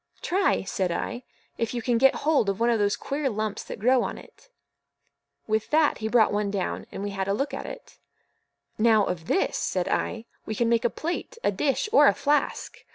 [0.23, 1.21] "Try," said I,
[1.59, 4.49] "if you can get hold of one of those queer lumps that grow on it."
[5.45, 7.99] With that he brought one down, and we had a look at it.
[8.79, 12.83] "Now, of this," said I, "we can make a plate, a dish, or a flask.